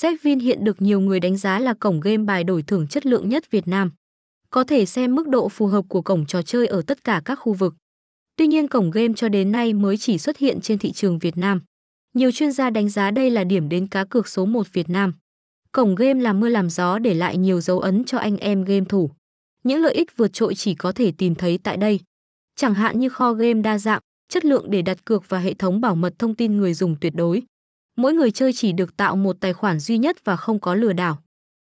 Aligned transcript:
Zvin 0.00 0.40
hiện 0.40 0.64
được 0.64 0.82
nhiều 0.82 1.00
người 1.00 1.20
đánh 1.20 1.36
giá 1.36 1.58
là 1.58 1.74
cổng 1.74 2.00
game 2.00 2.24
bài 2.24 2.44
đổi 2.44 2.62
thưởng 2.62 2.88
chất 2.88 3.06
lượng 3.06 3.28
nhất 3.28 3.50
Việt 3.50 3.68
Nam. 3.68 3.90
Có 4.50 4.64
thể 4.64 4.86
xem 4.86 5.14
mức 5.14 5.28
độ 5.28 5.48
phù 5.48 5.66
hợp 5.66 5.84
của 5.88 6.02
cổng 6.02 6.26
trò 6.26 6.42
chơi 6.42 6.66
ở 6.66 6.82
tất 6.82 7.04
cả 7.04 7.22
các 7.24 7.34
khu 7.34 7.52
vực. 7.52 7.74
Tuy 8.36 8.46
nhiên 8.46 8.68
cổng 8.68 8.90
game 8.90 9.14
cho 9.16 9.28
đến 9.28 9.52
nay 9.52 9.72
mới 9.72 9.96
chỉ 9.96 10.18
xuất 10.18 10.38
hiện 10.38 10.60
trên 10.60 10.78
thị 10.78 10.92
trường 10.92 11.18
Việt 11.18 11.36
Nam. 11.36 11.60
Nhiều 12.14 12.30
chuyên 12.30 12.52
gia 12.52 12.70
đánh 12.70 12.88
giá 12.88 13.10
đây 13.10 13.30
là 13.30 13.44
điểm 13.44 13.68
đến 13.68 13.86
cá 13.86 14.04
cược 14.04 14.28
số 14.28 14.46
1 14.46 14.72
Việt 14.72 14.90
Nam. 14.90 15.12
Cổng 15.72 15.94
game 15.94 16.20
làm 16.20 16.40
mưa 16.40 16.48
làm 16.48 16.70
gió 16.70 16.98
để 16.98 17.14
lại 17.14 17.36
nhiều 17.36 17.60
dấu 17.60 17.80
ấn 17.80 18.04
cho 18.04 18.18
anh 18.18 18.36
em 18.36 18.64
game 18.64 18.84
thủ. 18.88 19.10
Những 19.64 19.82
lợi 19.82 19.94
ích 19.94 20.16
vượt 20.16 20.32
trội 20.32 20.54
chỉ 20.54 20.74
có 20.74 20.92
thể 20.92 21.12
tìm 21.18 21.34
thấy 21.34 21.58
tại 21.62 21.76
đây. 21.76 22.00
Chẳng 22.56 22.74
hạn 22.74 22.98
như 22.98 23.08
kho 23.08 23.32
game 23.32 23.62
đa 23.62 23.78
dạng, 23.78 24.00
chất 24.28 24.44
lượng 24.44 24.70
để 24.70 24.82
đặt 24.82 25.04
cược 25.04 25.28
và 25.28 25.38
hệ 25.38 25.54
thống 25.54 25.80
bảo 25.80 25.94
mật 25.94 26.14
thông 26.18 26.34
tin 26.34 26.56
người 26.56 26.74
dùng 26.74 26.96
tuyệt 27.00 27.12
đối. 27.16 27.42
Mỗi 27.98 28.12
người 28.12 28.30
chơi 28.30 28.52
chỉ 28.52 28.72
được 28.72 28.96
tạo 28.96 29.16
một 29.16 29.36
tài 29.40 29.52
khoản 29.52 29.78
duy 29.78 29.98
nhất 29.98 30.16
và 30.24 30.36
không 30.36 30.60
có 30.60 30.74
lừa 30.74 30.92
đảo. 30.92 31.22